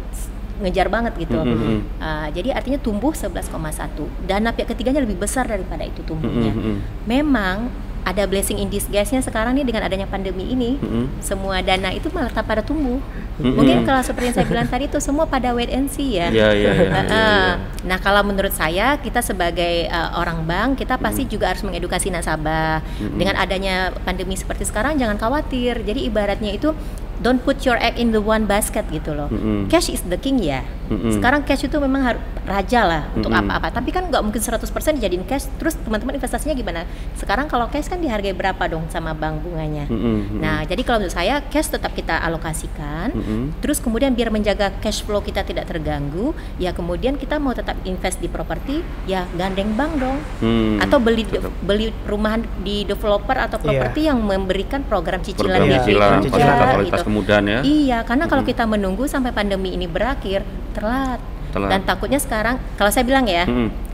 ngejar 0.60 0.90
banget 0.90 1.14
gitu. 1.18 1.38
Mm, 1.38 1.50
mm, 1.50 1.62
mm. 1.62 1.80
Ah, 1.98 2.28
jadi 2.30 2.54
artinya 2.54 2.78
tumbuh 2.78 3.14
11,1. 3.14 4.10
Dana 4.24 4.50
pihak 4.50 4.70
ketiganya 4.70 5.02
lebih 5.02 5.18
besar 5.18 5.46
daripada 5.46 5.82
itu 5.82 6.02
tumbuhnya. 6.02 6.50
Mm, 6.50 6.58
mm, 6.58 6.66
mm. 6.68 6.80
Memang 7.06 7.58
ada 8.04 8.28
blessing 8.28 8.60
in 8.60 8.68
disguise-nya 8.68 9.24
sekarang 9.24 9.56
nih 9.56 9.66
dengan 9.66 9.88
adanya 9.88 10.08
pandemi 10.08 10.52
ini. 10.52 10.76
Mm-mm. 10.80 11.24
Semua 11.24 11.64
dana 11.64 11.90
itu 11.96 12.12
malah 12.12 12.30
tak 12.30 12.46
pada 12.46 12.60
tumbuh. 12.60 13.00
Mm-mm. 13.40 13.56
Mungkin 13.56 13.88
kalau 13.88 14.04
seperti 14.04 14.32
yang 14.32 14.36
saya 14.36 14.48
bilang 14.48 14.68
tadi 14.68 14.92
itu 14.92 15.00
semua 15.00 15.26
pada 15.26 15.56
wait 15.56 15.72
and 15.72 15.88
see 15.88 16.20
ya. 16.20 16.28
Iya, 16.30 16.50
iya, 16.52 16.52
iya, 16.54 16.72
Heeh. 16.76 16.92
iya, 16.92 17.00
iya. 17.08 17.54
Nah, 17.88 17.98
kalau 18.04 18.22
menurut 18.28 18.52
saya 18.52 19.00
kita 19.00 19.24
sebagai 19.24 19.88
uh, 19.88 20.20
orang 20.20 20.44
bank 20.44 20.84
kita 20.84 21.00
pasti 21.00 21.26
juga 21.26 21.56
harus 21.56 21.64
mengedukasi 21.64 22.12
nasabah. 22.12 22.84
Mm-mm. 23.00 23.18
Dengan 23.18 23.36
adanya 23.40 23.96
pandemi 24.04 24.36
seperti 24.36 24.68
sekarang 24.68 25.00
jangan 25.00 25.16
khawatir. 25.16 25.82
Jadi 25.82 26.06
ibaratnya 26.06 26.52
itu 26.52 26.76
don't 27.24 27.40
put 27.42 27.64
your 27.64 27.80
egg 27.80 27.96
in 27.96 28.12
the 28.12 28.20
one 28.20 28.44
basket 28.44 28.84
gitu 28.92 29.16
loh. 29.16 29.32
Mm-mm. 29.32 29.72
Cash 29.72 29.88
is 29.90 30.04
the 30.06 30.20
king 30.20 30.44
ya. 30.44 30.62
Mm-mm. 30.92 31.16
Sekarang 31.16 31.48
cash 31.48 31.64
itu 31.64 31.80
memang 31.80 32.04
harus 32.04 32.22
raja 32.44 32.84
lah 32.84 33.04
untuk 33.16 33.32
Mm-mm. 33.32 33.48
apa-apa. 33.48 33.80
Tapi 33.80 33.90
kan 33.96 34.12
nggak 34.12 34.20
mungkin 34.20 34.44
100% 34.44 34.60
dijadiin 35.00 35.24
cash. 35.24 35.48
Terus 35.56 35.80
teman-teman 35.80 36.20
investasinya 36.20 36.52
gimana? 36.52 36.84
Sekarang 37.16 37.48
kalau 37.48 37.72
cash 37.72 37.88
kan 37.88 38.04
dihargai 38.04 38.36
berapa 38.36 38.60
dong 38.68 38.92
sama 38.92 39.16
bank 39.16 39.42
bunganya? 39.48 39.88
Mm-mm. 39.88 40.44
Nah, 40.44 40.68
jadi 40.68 40.84
kalau 40.84 41.00
menurut 41.02 41.16
saya 41.16 41.40
cash 41.48 41.72
tetap 41.72 41.96
kita 41.96 42.20
alokasikan. 42.20 43.16
Mm-mm. 43.16 43.64
Terus 43.64 43.80
kemudian 43.80 44.12
biar 44.12 44.28
menjaga 44.28 44.76
cash 44.84 45.02
flow 45.08 45.24
kita 45.24 45.48
tidak 45.48 45.72
terganggu, 45.72 46.36
ya 46.60 46.76
kemudian 46.76 47.16
kita 47.16 47.40
mau 47.40 47.56
tetap 47.56 47.80
invest 47.88 48.20
di 48.20 48.28
properti, 48.28 48.84
ya 49.08 49.24
gandeng 49.40 49.72
bank 49.80 49.96
dong. 49.98 50.18
Hmm. 50.44 50.84
Atau 50.84 51.00
beli 51.00 51.24
beli 51.64 51.96
perumahan 52.04 52.44
di 52.60 52.84
developer 52.84 53.40
atau 53.40 53.56
Iya. 53.64 53.66
properti 53.72 54.02
yang 54.12 54.20
memberikan 54.20 54.84
program 54.84 55.24
cicilan 55.24 55.64
program 55.64 55.72
Iya, 55.72 55.80
DP 55.80 55.88
cicilan, 55.88 56.10
juga, 56.20 56.36
fasilitas-fasilitas 56.36 57.00
gitu. 57.00 57.13
Kemudahan 57.14 57.46
ya. 57.46 57.60
Iya, 57.62 57.98
karena 58.02 58.26
kalau 58.26 58.42
kita 58.42 58.66
menunggu 58.66 59.06
sampai 59.06 59.30
pandemi 59.30 59.78
ini 59.78 59.86
berakhir, 59.86 60.42
telat. 60.74 61.22
Telat. 61.54 61.70
Dan 61.70 61.80
takutnya 61.86 62.18
sekarang, 62.18 62.58
kalau 62.74 62.90
saya 62.90 63.06
bilang 63.06 63.30
ya, 63.30 63.46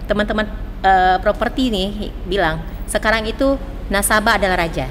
teman-teman 0.08 0.48
eh, 0.80 1.20
properti 1.20 1.68
nih 1.68 2.16
bilang, 2.24 2.64
sekarang 2.88 3.28
itu 3.28 3.60
nasabah 3.92 4.40
adalah 4.40 4.64
raja. 4.64 4.88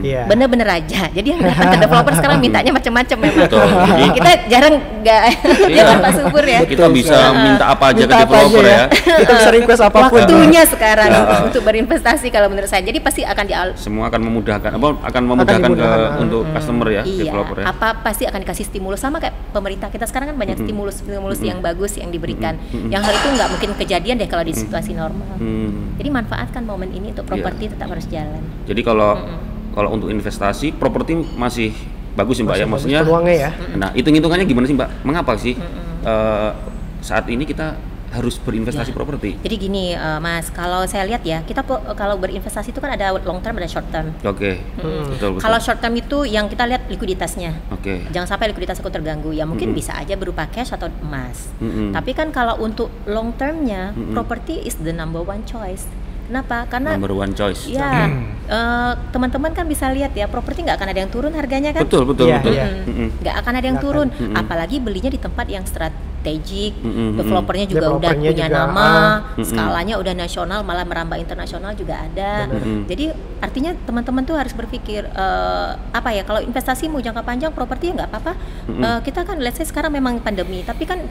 Iya. 0.00 0.24
Bener-bener 0.24 0.66
raja. 0.66 1.08
Jadi 1.10 1.28
yang 1.28 1.40
datang 1.48 1.68
ke 1.70 1.78
developer 1.78 2.12
sekarang 2.14 2.38
mintanya 2.38 2.70
macam-macam 2.70 3.16
memang. 3.18 3.44
Betul. 3.44 3.66
Jadi- 3.66 4.12
kita 4.16 4.30
jarang 4.48 4.74
nggak 5.00 5.22
Iya. 5.66 5.76
ya 5.76 5.82
kan 5.84 5.96
Pak 6.00 6.12
Subur 6.14 6.44
ya. 6.44 6.60
Kita 6.64 6.86
bisa 6.88 7.18
minta 7.34 7.64
apa 7.68 7.84
aja 7.92 8.00
Minta 8.00 8.12
ke 8.12 8.16
apa 8.18 8.34
developer 8.34 8.64
aja 8.64 8.70
ya. 8.70 8.84
Kita 8.90 9.32
bisa 9.34 9.50
request 9.50 9.82
apa 9.82 9.98
pun. 10.08 10.18
Waktunya 10.20 10.62
sekarang 10.64 11.08
Ya. 11.10 11.42
untuk 11.42 11.62
berinvestasi 11.62 12.26
kalau 12.28 12.48
menurut 12.48 12.68
saya. 12.68 12.82
Jadi 12.82 12.98
pasti 13.00 13.22
akan 13.22 13.44
di 13.44 13.54
Semua 13.76 14.08
akan 14.08 14.20
memudahkan 14.22 14.70
apa 14.72 14.86
akan 15.02 15.22
memudahkan 15.26 15.60
ke 15.60 15.74
dimudahkan. 15.74 16.12
untuk 16.18 16.42
customer 16.50 16.86
ya, 16.88 17.02
iya, 17.02 17.22
developer 17.26 17.56
ya. 17.60 17.64
apa 17.66 17.88
pasti 18.00 18.24
akan 18.24 18.40
dikasih 18.40 18.64
stimulus 18.64 19.00
sama 19.00 19.18
kayak 19.18 19.34
pemerintah 19.50 19.88
kita 19.88 20.04
sekarang 20.04 20.32
kan 20.32 20.36
banyak 20.38 20.56
stimulus 20.56 21.00
stimulus 21.00 21.40
yang 21.40 21.58
bagus 21.60 21.96
yang 21.96 22.08
diberikan. 22.08 22.56
Mm-mm. 22.70 22.88
Yang 22.88 23.02
hal 23.04 23.14
itu 23.14 23.28
nggak 23.34 23.48
mungkin 23.50 23.70
kejadian 23.76 24.16
deh 24.16 24.26
kalau 24.26 24.42
di 24.42 24.52
situasi 24.52 24.92
normal. 24.92 25.36
Hmm. 25.36 25.96
Jadi 25.96 26.08
manfaatkan 26.08 26.62
momen 26.62 26.90
ini 26.90 27.10
untuk 27.10 27.24
Iya. 27.24 27.30
properti 27.32 27.64
tetap 27.68 27.88
harus 27.88 28.06
jalan. 28.06 28.42
Jadi 28.64 28.80
kalau 28.80 29.10
Mm-mm. 29.14 29.69
Kalau 29.70 29.90
untuk 29.90 30.08
investasi 30.08 30.72
properti 30.72 31.14
masih 31.34 31.70
bagus 32.10 32.36
sih 32.36 32.44
Mbak 32.44 32.52
Masih 32.52 32.62
ya 32.62 32.68
maksudnya. 32.68 33.00
peluangnya 33.00 33.36
ya. 33.38 33.50
Nah, 33.74 33.90
hitung-hitungannya 33.92 34.44
gimana 34.44 34.64
sih 34.64 34.74
Mbak? 34.74 34.90
Mengapa 35.02 35.32
sih 35.34 35.54
eh, 36.02 36.50
saat 37.00 37.24
ini 37.26 37.44
kita 37.44 37.78
harus 38.10 38.34
berinvestasi 38.36 38.90
Ya. 38.90 38.96
properti? 38.98 39.38
Jadi 39.38 39.54
gini 39.56 39.94
eh, 39.94 40.18
Mas, 40.18 40.50
kalau 40.50 40.82
saya 40.84 41.06
lihat 41.06 41.22
ya, 41.22 41.46
kita 41.46 41.62
po- 41.62 41.78
kalau 41.94 42.18
berinvestasi 42.18 42.74
itu 42.74 42.82
kan 42.82 42.90
ada 42.90 43.14
long 43.14 43.38
term 43.38 43.54
ada 43.54 43.70
short 43.70 43.86
term. 43.88 44.10
Oke. 44.20 44.58
Hmm. 44.76 45.06
Betul 45.06 45.38
betul. 45.38 45.40
Kalau 45.40 45.58
short 45.58 45.78
term 45.78 45.94
itu 45.94 46.26
yang 46.26 46.50
kita 46.50 46.66
lihat 46.66 46.90
likuiditasnya. 46.90 47.54
Oke. 47.70 48.02
Jangan 48.10 48.26
sampai 48.26 48.50
likuiditas 48.50 48.82
aku 48.82 48.90
terganggu. 48.90 49.30
Ya 49.30 49.46
mungkin 49.46 49.70
Mm-mm. 49.70 49.78
bisa 49.78 49.94
aja 49.94 50.18
berupa 50.18 50.50
cash 50.50 50.74
atau 50.74 50.90
emas. 51.00 51.54
Mm-mm. 51.56 51.94
Tapi 51.94 52.10
kan 52.10 52.28
kalau 52.30 52.58
untuk 52.58 52.90
long 53.06 53.30
termnya, 53.32 53.94
Mm-mm. 53.94 54.10
property 54.12 54.58
is 54.60 54.74
the 54.76 54.90
number 54.90 55.22
one 55.22 55.46
choice. 55.46 55.86
Kenapa? 56.30 56.62
Karena 56.70 56.94
Number 56.94 57.10
one 57.12 57.34
choice. 57.34 57.66
ya 57.66 58.06
eh, 58.56 58.92
teman-teman 59.10 59.50
kan 59.50 59.66
bisa 59.66 59.90
lihat 59.90 60.14
ya 60.14 60.30
properti 60.30 60.62
nggak 60.62 60.78
akan 60.78 60.88
ada 60.94 61.00
yang 61.02 61.10
turun 61.10 61.34
harganya 61.34 61.74
kan? 61.74 61.82
Betul, 61.82 62.06
betul, 62.06 62.30
Iya, 62.30 62.38
betul. 62.38 62.54
iya. 62.54 62.66
Mm-mm. 62.70 62.86
Mm-mm. 62.86 63.08
nggak 63.18 63.34
akan 63.36 63.52
ada 63.52 63.66
yang 63.66 63.74
Nggak 63.74 63.86
turun, 63.90 64.08
Mm-mm. 64.14 64.34
apalagi 64.38 64.76
belinya 64.78 65.10
di 65.10 65.18
tempat 65.18 65.46
yang 65.46 65.66
strategik, 65.66 66.72
Mm-mm, 66.78 67.18
developernya 67.18 67.66
juga 67.66 67.78
udah 67.90 67.98
Developernya 67.98 68.30
punya 68.30 68.46
juga, 68.46 68.58
nama, 68.62 68.78
ah. 68.78 69.14
Mm-mm. 69.34 69.42
skalanya 69.42 69.94
udah 69.98 70.14
nasional, 70.14 70.60
malah 70.62 70.86
merambah 70.86 71.18
internasional 71.18 71.72
juga 71.74 71.94
ada. 71.98 72.46
Benar. 72.46 72.62
Mm-mm. 72.62 72.80
Jadi 72.86 73.04
artinya 73.40 73.70
teman-teman 73.82 74.22
tuh 74.22 74.36
harus 74.38 74.54
berpikir 74.54 75.02
eh, 75.04 75.68
apa 75.90 76.08
ya 76.14 76.22
kalau 76.22 76.38
investasi 76.38 76.86
mau 76.86 77.02
jangka 77.02 77.26
panjang 77.26 77.50
properti 77.50 77.90
ya 77.90 77.98
nggak 77.98 78.08
apa-apa. 78.08 78.32
Mm-mm. 78.70 78.82
Eh, 78.82 79.00
kita 79.02 79.26
kan 79.26 79.42
let's 79.42 79.58
say 79.58 79.66
sekarang 79.66 79.90
memang 79.90 80.22
pandemi, 80.22 80.62
tapi 80.62 80.86
kan 80.86 81.02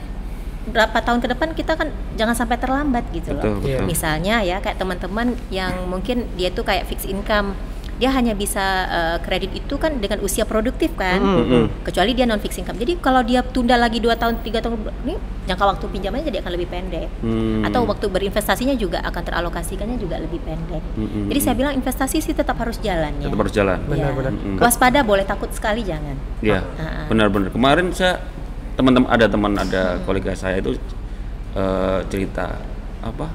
berapa 0.70 0.96
tahun 0.96 1.20
ke 1.20 1.28
depan 1.34 1.48
kita 1.52 1.72
kan 1.74 1.88
jangan 2.14 2.34
sampai 2.34 2.56
terlambat 2.56 3.04
gitu 3.10 3.34
loh. 3.34 3.42
Betul, 3.42 3.54
betul. 3.60 3.84
Misalnya 3.86 4.40
ya 4.40 4.58
kayak 4.58 4.78
teman-teman 4.78 5.34
yang 5.50 5.86
mungkin 5.86 6.30
dia 6.34 6.48
tuh 6.48 6.62
kayak 6.62 6.86
fixed 6.86 7.06
income, 7.06 7.52
dia 8.00 8.08
hanya 8.08 8.32
bisa 8.32 8.60
eh, 8.88 9.18
kredit 9.20 9.52
itu 9.52 9.76
kan 9.76 10.00
dengan 10.00 10.24
usia 10.24 10.48
produktif 10.48 10.96
kan, 10.96 11.20
Mm-mm. 11.20 11.84
kecuali 11.84 12.16
dia 12.16 12.24
non 12.24 12.40
fixed 12.40 12.56
income. 12.56 12.80
Jadi 12.80 12.96
kalau 12.96 13.20
dia 13.20 13.44
tunda 13.44 13.76
lagi 13.76 14.00
2 14.00 14.08
tahun, 14.16 14.40
tiga 14.40 14.64
tahun 14.64 14.80
ini 15.04 15.14
jangka 15.44 15.64
waktu 15.66 15.84
pinjamannya 15.84 16.24
jadi 16.24 16.38
akan 16.40 16.52
lebih 16.56 16.68
pendek. 16.70 17.08
Hmm. 17.20 17.60
Atau 17.66 17.84
waktu 17.84 18.06
berinvestasinya 18.08 18.72
juga 18.72 19.04
akan 19.04 19.20
teralokasikannya 19.20 20.00
juga 20.00 20.16
lebih 20.16 20.40
pendek. 20.40 20.80
Mm-mm. 20.96 21.28
Jadi 21.28 21.40
saya 21.42 21.54
bilang 21.58 21.76
investasi 21.76 22.24
sih 22.24 22.32
tetap 22.32 22.56
harus 22.56 22.80
jalan 22.80 23.12
ya. 23.20 23.28
tetap 23.28 23.40
harus 23.44 23.52
jalan. 23.52 23.78
Benar, 23.84 24.10
Ya. 24.10 24.16
benar. 24.16 24.32
Mm-mm. 24.32 24.56
Waspada 24.56 25.00
boleh 25.04 25.28
takut 25.28 25.52
sekali 25.52 25.84
jangan. 25.84 26.16
Ya, 26.40 26.64
benar-benar. 27.10 27.52
Kemarin 27.52 27.92
saya 27.92 28.16
teman-teman 28.74 29.08
ada 29.10 29.26
teman 29.26 29.52
ada 29.54 29.82
kolega 30.04 30.32
saya 30.34 30.58
itu 30.58 30.76
eh, 31.54 31.98
cerita 32.08 32.58
apa? 33.00 33.26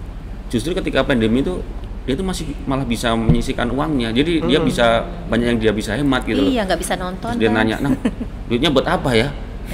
Justru 0.49 0.71
ketika 0.71 1.01
pandemi 1.03 1.41
itu 1.41 1.59
dia 2.05 2.13
tuh 2.13 2.21
masih 2.21 2.53
malah 2.69 2.85
bisa 2.85 3.17
menyisikan 3.17 3.65
uangnya. 3.73 4.13
Jadi 4.13 4.45
dia 4.45 4.61
bisa 4.61 5.01
banyak 5.25 5.57
yang 5.57 5.59
dia 5.59 5.73
bisa 5.73 5.97
hemat 5.97 6.21
gitu 6.23 6.37
loh. 6.45 6.51
Iya 6.53 6.61
nggak 6.69 6.79
bisa 6.79 6.93
nonton. 6.95 7.33
Terus 7.33 7.41
dia 7.41 7.49
kan? 7.49 7.65
nanya, 7.65 7.75
"Nang, 7.81 7.97
duitnya 8.45 8.69
buat 8.69 8.85
apa 8.85 9.09
ya?" 9.17 9.27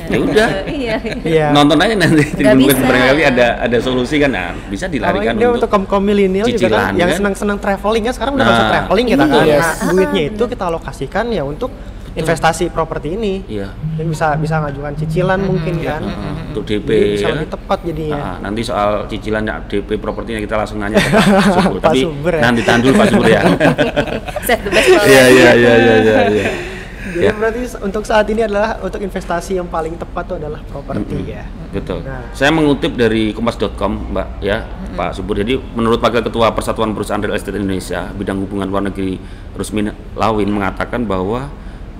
Ya 0.08 0.18
udah. 0.24 0.48
iya. 0.88 0.96
Iya. 1.28 1.46
Nonton 1.52 1.76
aja 1.76 1.92
nanti. 2.00 2.24
Mungkin 2.40 2.80
barangkali 2.80 3.22
ada 3.28 3.48
ada 3.60 3.78
solusi 3.84 4.16
kan. 4.24 4.32
Nah, 4.32 4.56
bisa 4.72 4.88
dilarikan 4.88 5.36
dia 5.36 5.52
untuk, 5.52 5.68
untuk 5.68 5.70
kaum 5.70 5.84
kaum 5.84 6.00
milenial 6.08 6.48
juga 6.48 6.72
kan, 6.72 6.96
yang 6.96 7.12
kan? 7.12 7.20
senang-senang 7.20 7.60
traveling 7.60 8.04
kan 8.08 8.14
sekarang 8.16 8.34
udah 8.40 8.46
Nah, 8.48 8.52
masuk 8.56 8.68
traveling 8.72 9.08
kita 9.12 9.26
kan. 9.28 9.44
iya. 9.44 9.60
Nah, 9.60 9.68
Ah, 9.76 9.92
duitnya 9.92 10.22
itu 10.32 10.44
kita 10.48 10.64
alokasikan 10.72 11.26
ya 11.36 11.44
untuk 11.44 11.72
investasi 12.14 12.68
properti 12.68 13.14
ini. 13.14 13.40
Iya. 13.46 13.72
Dan 13.96 14.06
bisa 14.08 14.36
bisa 14.36 14.60
ngajukan 14.60 14.94
cicilan 14.96 15.40
mungkin 15.40 15.74
Iya, 15.78 15.96
kan. 15.96 16.02
untuk 16.50 16.64
DP 16.64 16.88
Jadi 16.90 17.12
bisa 17.14 17.24
ya. 17.24 17.34
lebih 17.34 17.50
tepat 17.50 17.80
jadinya. 17.84 18.18
Ah, 18.18 18.36
nanti 18.40 18.62
soal 18.62 18.90
cicilan 19.06 19.44
ya, 19.44 19.56
DP 19.64 19.90
propertinya 19.96 20.40
kita 20.40 20.56
langsung 20.56 20.78
nanya 20.78 20.98
ke 20.98 21.10
Pak 21.16 21.56
Subur. 21.56 21.78
Pak 21.78 21.84
Tapi 21.88 22.00
Subur 22.02 22.32
ya. 22.32 22.42
nanti 22.42 22.62
tahan 22.62 22.80
dulu 22.80 22.94
Pak 22.94 23.08
Subur 23.08 23.28
ya. 23.28 23.42
Iya 25.02 25.24
iya 25.28 25.50
iya 25.54 25.74
iya 25.74 25.96
iya. 25.98 26.20
iya. 26.28 26.50
Jadi 27.02 27.28
Ya. 27.28 27.36
berarti 27.36 27.68
untuk 27.84 28.04
saat 28.04 28.24
ini 28.26 28.40
adalah 28.40 28.80
untuk 28.80 28.98
investasi 28.98 29.60
yang 29.60 29.68
paling 29.68 30.00
tepat 30.00 30.32
itu 30.32 30.36
adalah 30.38 30.64
properti 30.64 31.20
Mm-mm. 31.20 31.28
ya. 31.28 31.44
Betul. 31.70 32.00
Nah. 32.02 32.24
Saya 32.32 32.50
mengutip 32.50 32.96
dari 32.96 33.32
kompas.com, 33.32 34.16
Mbak 34.16 34.28
ya, 34.40 34.64
Pak 34.96 35.20
Subur. 35.20 35.36
Jadi 35.36 35.60
menurut 35.76 36.00
Wakil 36.00 36.24
Ketua 36.24 36.56
Persatuan 36.56 36.96
Perusahaan 36.96 37.20
Real 37.20 37.36
Estate 37.36 37.60
Indonesia 37.60 38.08
bidang 38.12 38.40
hubungan 38.40 38.64
luar 38.66 38.84
negeri 38.86 39.20
Rusmin 39.52 39.92
Lawin 40.16 40.50
mengatakan 40.50 41.04
bahwa 41.04 41.52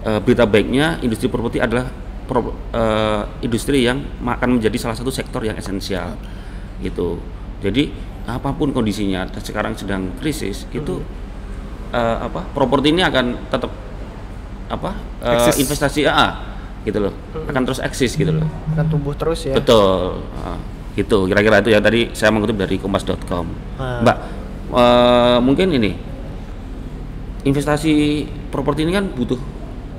eh, 0.06 0.20
berita 0.22 0.46
baiknya 0.46 1.00
industri 1.02 1.28
properti 1.30 1.62
adalah 1.62 1.90
pro- 2.26 2.56
eh, 2.74 3.24
industri 3.46 3.86
yang 3.86 4.02
akan 4.22 4.58
menjadi 4.60 4.78
salah 4.78 4.98
satu 4.98 5.12
sektor 5.14 5.42
yang 5.44 5.58
esensial. 5.58 6.18
Gitu. 6.82 7.20
Jadi 7.62 7.94
apa 8.26 8.54
pun 8.54 8.70
kondisinya 8.70 9.26
sekarang 9.42 9.74
sedang 9.78 10.14
krisis 10.22 10.66
itu 10.72 11.02
eh, 11.94 12.18
apa? 12.22 12.46
Properti 12.54 12.94
ini 12.94 13.02
akan 13.06 13.52
tetap 13.52 13.72
apa? 14.72 14.92
Eksis. 15.22 15.62
investasi 15.62 16.08
AA 16.08 16.28
gitu 16.82 16.98
loh. 16.98 17.14
Akan 17.46 17.62
terus 17.68 17.78
eksis 17.78 18.18
gitu 18.18 18.34
loh. 18.34 18.48
Akan 18.74 18.90
tumbuh 18.90 19.14
terus 19.14 19.46
ya. 19.46 19.54
Betul. 19.54 20.26
Ah, 20.42 20.58
gitu. 20.98 21.30
Kira-kira 21.30 21.62
itu 21.62 21.70
ya 21.70 21.78
tadi 21.84 22.10
saya 22.18 22.34
mengutip 22.34 22.58
dari 22.58 22.82
kompas.com. 22.82 23.46
Ah. 23.78 24.02
Mbak, 24.02 24.18
eh, 24.74 25.38
mungkin 25.46 25.68
ini 25.78 25.92
investasi 27.46 28.26
properti 28.54 28.86
ini 28.86 28.94
kan 28.94 29.06
butuh 29.14 29.38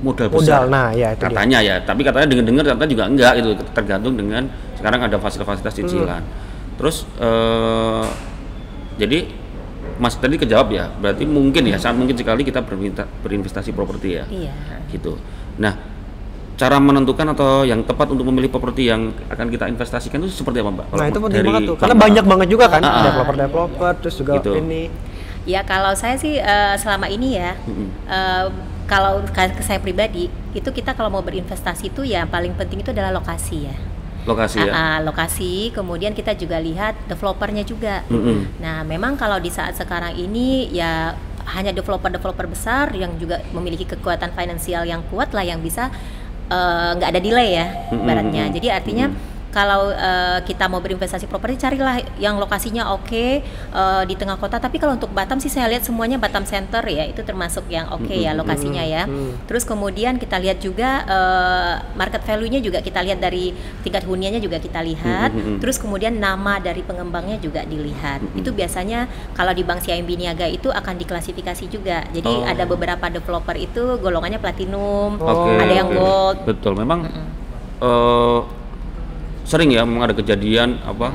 modal 0.03 0.27
besar. 0.29 0.39
Modal, 0.61 0.65
nah 0.69 0.89
ya 0.91 1.15
itu 1.15 1.23
dia. 1.23 1.29
katanya 1.31 1.59
ya, 1.61 1.75
tapi 1.81 2.01
katanya 2.03 2.27
dengar-dengar 2.29 2.63
ternyata 2.67 2.87
juga 2.87 3.05
enggak 3.07 3.33
gitu. 3.39 3.51
Tergantung 3.71 4.15
dengan 4.15 4.43
sekarang 4.75 5.01
ada 5.01 5.17
fasilitas-fasilitas 5.17 5.75
cicilan. 5.75 6.21
Hmm. 6.21 6.75
Terus 6.77 6.97
eh, 7.17 8.05
jadi 8.99 9.19
Mas 9.97 10.15
tadi 10.15 10.35
kejawab 10.35 10.69
ya, 10.69 10.91
berarti 10.93 11.23
mungkin 11.23 11.63
ya 11.65 11.77
sangat 11.77 11.97
mungkin 11.97 12.17
sekali 12.17 12.43
kita 12.43 12.59
berminta- 12.61 13.07
berinvestasi 13.23 13.71
properti 13.71 14.19
ya 14.19 14.25
Iya. 14.27 14.55
gitu. 14.89 15.15
Nah, 15.57 15.79
cara 16.53 16.77
menentukan 16.77 17.27
atau 17.29 17.63
yang 17.63 17.83
tepat 17.83 18.11
untuk 18.11 18.27
memilih 18.27 18.49
properti 18.49 18.87
yang 18.87 19.11
akan 19.27 19.47
kita 19.49 19.69
investasikan 19.69 20.19
itu 20.21 20.33
seperti 20.33 20.59
apa, 20.59 20.71
Mbak? 20.73 20.87
Nah 20.93 21.07
itu 21.07 21.19
penting 21.21 21.37
dari 21.37 21.49
banget 21.49 21.63
tuh, 21.67 21.77
karena 21.77 21.95
banyak 21.95 22.25
banget 22.25 22.49
juga 22.51 22.67
kan 22.67 22.81
Ah, 22.81 22.89
ah. 22.89 23.03
developer-developer 23.05 23.93
terus 24.01 24.15
juga 24.17 24.33
Gitu. 24.37 24.51
ini. 24.57 24.83
Ya 25.45 25.61
kalau 25.63 25.93
saya 25.93 26.15
sih 26.15 26.35
eh, 26.37 26.75
selama 26.75 27.07
ini 27.07 27.37
ya, 27.37 27.53
Mm-mm. 27.61 27.89
eh, 28.05 28.45
kalau 28.87 29.23
ke 29.27 29.63
saya 29.65 29.79
pribadi 29.79 30.29
itu 30.53 30.69
kita 30.69 30.93
kalau 30.93 31.09
mau 31.09 31.25
berinvestasi 31.25 31.91
itu 31.95 32.05
ya 32.05 32.29
paling 32.29 32.53
penting 32.55 32.85
itu 32.85 32.91
adalah 32.93 33.15
lokasi 33.15 33.69
ya. 33.71 33.77
lokasi 34.23 34.63
ya. 34.63 34.71
Ah, 34.71 34.99
lokasi, 35.03 35.75
kemudian 35.75 36.15
kita 36.15 36.39
juga 36.39 36.63
lihat 36.63 36.95
developernya 37.11 37.67
juga. 37.67 38.07
Mm-mm. 38.07 38.63
Nah, 38.63 38.87
memang 38.87 39.19
kalau 39.19 39.43
di 39.43 39.51
saat 39.51 39.75
sekarang 39.75 40.15
ini 40.15 40.71
ya 40.71 41.19
hanya 41.59 41.75
developer-developer 41.75 42.47
besar 42.47 42.95
yang 42.95 43.19
juga 43.19 43.43
memiliki 43.51 43.83
kekuatan 43.83 44.31
finansial 44.31 44.87
yang 44.87 45.03
kuat 45.11 45.35
lah 45.35 45.43
yang 45.43 45.59
bisa 45.59 45.91
eh, 46.47 46.91
nggak 46.95 47.11
ada 47.11 47.19
delay 47.19 47.59
ya, 47.59 47.67
ibaratnya. 47.91 48.47
mm-mm, 48.47 48.55
Jadi 48.55 48.69
artinya 48.71 49.07
kalau 49.53 49.93
eh, 49.93 50.41
kita 50.43 50.65
mau 50.67 50.81
berinvestasi 50.81 51.29
properti 51.29 51.61
carilah 51.61 52.01
yang 52.17 52.41
lokasinya 52.41 52.97
oke 52.97 53.25
eh, 53.45 54.03
di 54.09 54.15
tengah 54.17 54.41
kota. 54.41 54.57
Tapi 54.57 54.81
kalau 54.81 54.97
untuk 54.97 55.13
Batam 55.13 55.37
sih 55.39 55.53
saya 55.53 55.69
lihat 55.69 55.85
semuanya 55.85 56.17
Batam 56.17 56.43
Center 56.43 56.81
ya 56.89 57.05
itu 57.05 57.21
termasuk 57.21 57.69
yang 57.69 57.93
oke 57.93 58.09
ya 58.09 58.33
Mm-mm, 58.33 58.41
lokasinya 58.41 58.83
ya. 58.83 59.05
mm. 59.05 59.45
Terus 59.45 59.63
kemudian 59.63 60.17
kita 60.17 60.41
lihat 60.41 60.59
juga 60.59 61.05
eh, 61.05 61.75
market 61.95 62.25
value-nya 62.25 62.59
juga 62.59 62.81
kita 62.81 63.05
lihat 63.05 63.21
dari 63.21 63.53
tingkat 63.85 64.09
huniannya 64.09 64.41
juga 64.41 64.57
kita 64.57 64.81
lihat. 64.81 65.31
Mm-mm. 65.31 65.61
Terus 65.61 65.77
kemudian 65.77 66.17
nama 66.17 66.57
dari 66.57 66.81
pengembangnya 66.81 67.37
juga 67.37 67.61
dilihat. 67.63 68.25
Mm-mm. 68.25 68.41
Itu 68.41 68.57
biasanya 68.57 69.05
kalau 69.37 69.53
di 69.53 69.61
Bank 69.63 69.85
CIMB 69.85 70.17
Niaga 70.17 70.49
itu 70.49 70.73
akan 70.73 70.97
diklasifikasi 70.97 71.69
juga. 71.69 72.09
Jadi 72.09 72.33
Oh. 72.33 72.49
ada 72.49 72.65
beberapa 72.65 73.13
developer 73.13 73.53
itu 73.55 74.01
golongannya 74.01 74.41
platinum, 74.41 75.21
Oh, 75.21 75.53
ada 75.53 75.69
yang 75.69 75.93
gold. 75.93 76.49
Betul, 76.49 76.73
memang 76.73 77.05
Mm-mm. 77.05 77.27
eh, 77.85 78.41
sering 79.43 79.71
ya 79.75 79.83
memang 79.83 80.11
ada 80.11 80.15
kejadian 80.15 80.79
apa 80.83 81.11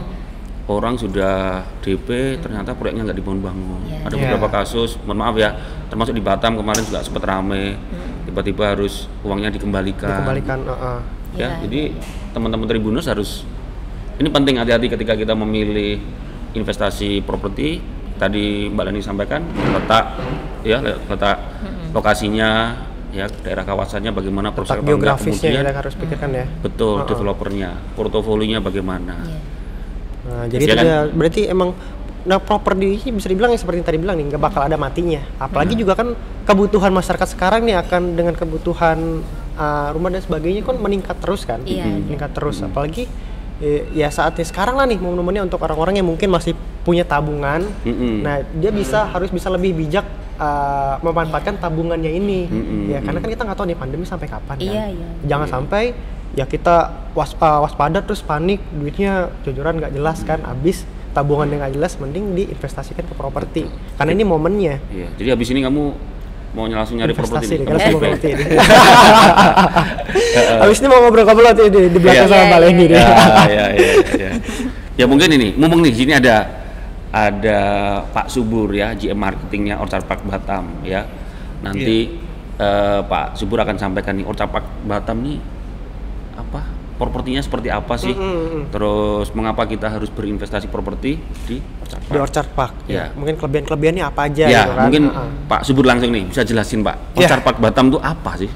orang 0.67 0.99
sudah 0.99 1.63
DP 1.79 2.37
ternyata 2.43 2.75
proyeknya 2.75 3.07
nggak 3.07 3.17
dibangun-bangun. 3.23 3.81
Iya. 3.87 3.97
Ada 4.03 4.15
Iya. 4.15 4.21
beberapa 4.27 4.47
kasus, 4.51 4.99
mohon 5.07 5.23
maaf 5.23 5.35
ya, 5.39 5.55
termasuk 5.87 6.11
di 6.11 6.19
Batam 6.19 6.59
kemarin 6.59 6.83
juga 6.83 6.99
sempat 6.99 7.23
rame, 7.23 7.79
tiba-tiba 8.27 8.75
harus 8.75 9.07
uangnya 9.23 9.47
dikembalikan. 9.47 10.11
Dikembalikan. 10.11 10.59
uh-uh. 10.67 10.99
Ya, 11.39 11.55
Iya. 11.55 11.67
jadi 11.67 11.81
teman-teman 12.35 12.67
Tribunus 12.67 13.07
harus 13.07 13.47
ini 14.19 14.27
penting 14.27 14.59
hati-hati 14.59 14.91
ketika 14.91 15.15
kita 15.15 15.31
memilih 15.31 16.03
investasi 16.51 17.23
properti. 17.23 17.79
Tadi 18.17 18.65
Mbak 18.73 18.83
Lani 18.89 18.97
sampaikan 18.99 19.45
letak 19.77 20.17
ya 20.65 20.81
letak 20.81 21.37
lokasinya 21.93 22.73
ya 23.09 23.25
daerah 23.31 23.63
kawasannya 23.63 24.11
bagaimana 24.11 24.51
proses 24.51 24.77
geografisnya 24.83 25.47
kemudian 25.47 25.63
kita 25.63 25.79
harus 25.79 25.95
pikirkan 25.95 26.29
ya. 26.35 26.45
betul 26.59 27.01
Uh-uh. 27.01 27.07
developernya 27.07 27.69
portofolionya 27.95 28.59
bagaimana 28.59 29.15
Iya. 29.23 29.39
Nah, 30.27 30.43
jadi 30.51 30.59
Iya 30.59 30.73
itu 30.75 30.77
kan? 30.83 31.07
berarti 31.15 31.41
emang 31.47 31.69
nah 32.27 32.35
properti 32.43 32.99
ini 32.99 33.15
bisa 33.15 33.31
dibilang 33.31 33.55
yang 33.55 33.61
seperti 33.63 33.79
yang 33.79 33.87
tadi 33.87 33.99
bilang 34.03 34.19
nih 34.19 34.35
nggak 34.35 34.43
bakal 34.43 34.59
ada 34.59 34.75
matinya. 34.75 35.23
Apalagi 35.39 35.79
juga 35.79 35.95
kan 35.95 36.11
kebutuhan 36.43 36.91
masyarakat 36.91 37.31
sekarang 37.31 37.63
nih 37.63 37.79
akan 37.79 38.19
dengan 38.19 38.35
kebutuhan 38.35 39.23
uh, 39.55 39.87
rumah 39.95 40.11
dan 40.11 40.19
sebagainya 40.19 40.67
kan 40.67 40.75
meningkat 40.75 41.15
terus 41.23 41.47
kan, 41.47 41.63
Iya, 41.63 41.87
iya. 41.87 42.03
meningkat 42.03 42.35
terus. 42.35 42.59
Apalagi 42.59 43.07
eh, 43.63 43.87
ya 43.95 44.11
saatnya 44.11 44.43
sekarang 44.43 44.75
lah 44.75 44.83
nih 44.83 44.99
momen-momennya 44.99 45.47
untuk 45.47 45.63
orang-orang 45.63 46.03
yang 46.03 46.07
mungkin 46.11 46.27
masih 46.27 46.51
punya 46.83 47.07
tabungan. 47.07 47.63
Mm-mm. 47.87 48.19
Nah 48.27 48.43
dia 48.43 48.75
bisa 48.75 49.07
harus 49.07 49.31
bisa 49.31 49.47
lebih 49.47 49.71
bijak 49.71 50.03
uh, 50.37 50.95
memanfaatkan 51.01 51.57
tabungannya 51.59 52.11
ini, 52.13 52.45
Mm-mm, 52.47 52.81
ya 52.93 52.99
karena 53.03 53.19
mm. 53.19 53.23
kan 53.25 53.29
kita 53.33 53.43
nggak 53.45 53.57
tahu 53.57 53.67
nih 53.67 53.77
pandemi 53.77 54.05
sampai 54.05 54.27
kapan 54.29 54.55
kan. 54.57 54.65
Iya, 54.65 54.83
iya. 54.93 55.07
Jangan 55.25 55.47
Iya. 55.49 55.53
sampai 55.57 55.83
ya 56.35 56.45
kita 56.45 56.75
was, 57.17 57.33
uh, 57.39 57.63
waspada 57.65 58.03
terus 58.03 58.21
panik 58.21 58.61
duitnya 58.69 59.31
jujuran 59.41 59.79
nggak 59.79 59.93
jelas 59.95 60.21
kan 60.21 60.43
habis 60.45 60.85
tabungan 61.15 61.49
yang 61.49 61.65
nggak 61.65 61.73
jelas 61.73 61.97
mending 61.97 62.37
diinvestasikan 62.37 63.01
ke 63.09 63.13
properti 63.17 63.65
karena 63.97 64.11
ini 64.13 64.21
momennya 64.21 64.77
iya 64.93 65.09
jadi 65.17 65.33
habis 65.33 65.49
ini 65.49 65.65
kamu 65.65 65.97
mau 66.53 66.65
langsung 66.69 67.01
nyari 67.01 67.09
investasi 67.13 67.57
properti 67.57 67.65
karena 67.65 67.79
DP. 67.81 67.93
properti 67.97 68.27
ini 68.33 68.43
habis 70.61 70.77
ini 70.77 70.87
mau 70.89 70.99
ngobrol-ngobrol 71.05 71.53
di, 71.57 71.63
di 71.89 71.99
belakang 71.99 72.27
Iya, 72.27 72.31
sama 72.31 72.43
iya, 72.43 72.49
Mbak 72.49 72.59
Leni 72.61 72.77
iya. 72.77 72.87
deh 72.87 73.01
ya, 73.01 73.07
ya, 73.07 73.65
ya, 73.73 73.91
ya. 74.13 74.29
ya 74.93 75.05
mungkin 75.09 75.29
ini 75.33 75.47
mumpung 75.57 75.81
nih 75.81 75.91
di 75.93 75.99
sini 76.05 76.13
ada 76.17 76.35
ada 77.17 77.61
Pak 78.13 78.29
Subur 78.29 78.69
ya, 78.69 78.93
GM 78.93 79.17
marketingnya 79.17 79.81
Orchard 79.81 80.05
Park 80.05 80.21
Batam 80.27 80.85
ya. 80.85 81.05
Nanti 81.65 82.13
eh, 82.61 83.01
Pak 83.01 83.33
Subur 83.33 83.57
akan 83.65 83.77
sampaikan 83.81 84.13
nih 84.17 84.25
Orchard 84.29 84.51
Park 84.53 84.65
Batam 84.85 85.25
nih 85.25 85.37
apa 86.37 86.61
propertinya 86.97 87.41
seperti 87.41 87.69
apa 87.69 87.93
sih? 87.97 88.13
Mm-mm. 88.13 88.73
Terus 88.73 89.29
mengapa 89.37 89.69
kita 89.69 89.89
harus 89.89 90.09
berinvestasi 90.09 90.65
properti 90.69 91.21
di 91.45 91.61
Orchard 91.81 92.01
Park? 92.01 92.13
Di 92.13 92.17
Orchard 92.17 92.49
Park. 92.57 92.73
Ya. 92.89 93.13
Mungkin 93.13 93.37
kelebihan-kelebihannya 93.37 94.03
apa 94.05 94.21
aja 94.25 94.45
ya, 94.49 94.65
gitu 94.65 94.73
kan. 94.73 94.83
mungkin 94.89 95.03
Heeh. 95.13 95.29
Pak 95.45 95.61
Subur 95.61 95.85
langsung 95.85 96.09
nih 96.09 96.25
bisa 96.25 96.41
jelasin 96.41 96.81
Pak. 96.81 97.17
Ya. 97.17 97.25
Orchard 97.25 97.43
Park 97.45 97.57
Batam 97.61 97.93
itu 97.93 97.99
apa 98.01 98.31
sih? 98.41 98.49